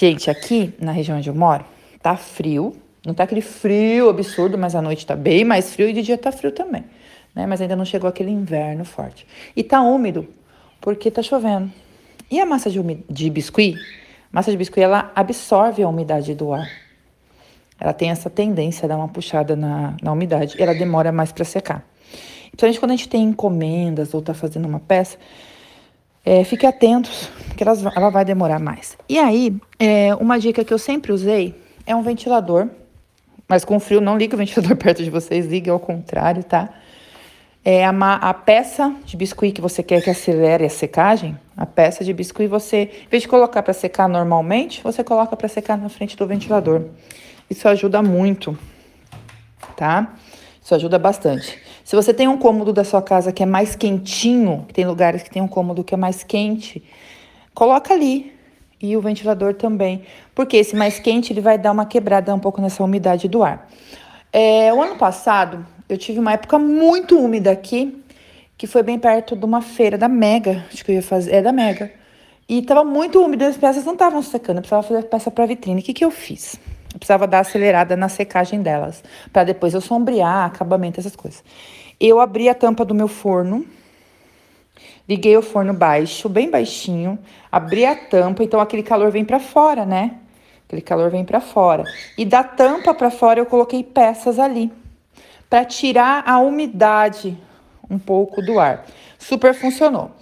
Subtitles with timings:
[0.00, 1.62] Gente, aqui na região onde eu moro,
[2.00, 2.74] tá frio.
[3.04, 6.16] Não tá aquele frio absurdo, mas à noite tá bem mais frio e de dia
[6.16, 6.82] tá frio também.
[7.34, 7.46] Né?
[7.46, 9.26] Mas ainda não chegou aquele inverno forte.
[9.54, 10.26] E tá úmido,
[10.80, 11.70] porque tá chovendo.
[12.30, 13.76] E a massa de, de biscuit?
[14.32, 16.66] Massa de biscuit, ela absorve a umidade do ar.
[17.78, 20.56] Ela tem essa tendência a dar uma puxada na, na umidade.
[20.58, 21.84] E ela demora mais para secar.
[22.52, 25.18] Principalmente quando a gente tem encomendas ou tá fazendo uma peça,
[26.24, 27.30] é, fique atentos,
[27.60, 28.96] porque elas, ela vai demorar mais.
[29.06, 31.54] E aí, é, uma dica que eu sempre usei
[31.86, 32.68] é um ventilador.
[33.46, 36.70] Mas com frio, não ligue o ventilador perto de vocês, ligue ao contrário, tá?
[37.62, 42.02] É a, a peça de biscuit que você quer que acelere a secagem, a peça
[42.02, 45.90] de biscuit você, em vez de colocar para secar normalmente, você coloca para secar na
[45.90, 46.84] frente do ventilador.
[47.50, 48.56] Isso ajuda muito,
[49.76, 50.14] tá?
[50.62, 51.58] Isso ajuda bastante.
[51.84, 55.22] Se você tem um cômodo da sua casa que é mais quentinho, que tem lugares
[55.22, 56.82] que tem um cômodo que é mais quente,
[57.54, 58.32] coloca ali.
[58.82, 60.02] E o ventilador também.
[60.34, 63.68] Porque esse mais quente ele vai dar uma quebrada um pouco nessa umidade do ar.
[64.32, 68.02] É, o ano passado, eu tive uma época muito úmida aqui,
[68.56, 70.64] que foi bem perto de uma feira da Mega.
[70.72, 71.34] Acho que eu ia fazer.
[71.34, 71.92] É da Mega.
[72.48, 74.56] E tava muito úmido, as peças não estavam secando.
[74.56, 75.80] Eu precisava fazer peça para vitrine.
[75.80, 76.58] O que, que eu fiz?
[76.92, 81.44] Eu precisava dar acelerada na secagem delas, para depois eu sombrear, acabamento, essas coisas.
[82.00, 83.64] Eu abri a tampa do meu forno,
[85.08, 87.18] liguei o forno baixo, bem baixinho,
[87.50, 90.16] abri a tampa, então aquele calor vem para fora, né?
[90.66, 91.84] Aquele calor vem para fora.
[92.16, 94.70] E da tampa para fora eu coloquei peças ali,
[95.48, 97.36] para tirar a umidade
[97.90, 98.86] um pouco do ar.
[99.18, 100.12] Super funcionou.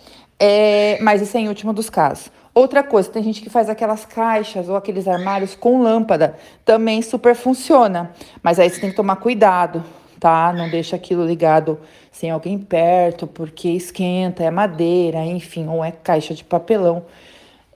[0.41, 2.31] É, mas isso é em último dos casos.
[2.55, 7.35] Outra coisa, tem gente que faz aquelas caixas ou aqueles armários com lâmpada, também super
[7.35, 8.13] funciona.
[8.43, 9.85] Mas aí você tem que tomar cuidado,
[10.19, 10.53] tá?
[10.53, 11.79] Não deixa aquilo ligado
[12.11, 17.05] sem alguém perto, porque esquenta, é madeira, enfim, ou é caixa de papelão.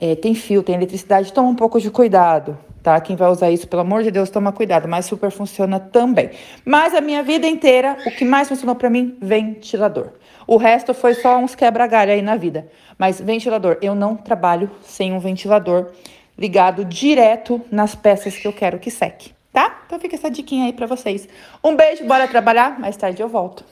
[0.01, 3.01] É, tem fio, tem eletricidade, toma um pouco de cuidado, tá?
[3.01, 6.31] Quem vai usar isso, pelo amor de Deus, toma cuidado, mas super funciona também.
[6.65, 10.09] Mas a minha vida inteira, o que mais funcionou para mim, ventilador.
[10.47, 12.69] O resto foi só uns quebra-galho aí na vida.
[12.99, 15.93] Mas ventilador, eu não trabalho sem um ventilador
[16.37, 19.83] ligado direto nas peças que eu quero que seque, tá?
[19.87, 21.29] Então fica essa diquinha aí para vocês.
[21.63, 23.65] Um beijo, bora trabalhar, mais tarde eu volto.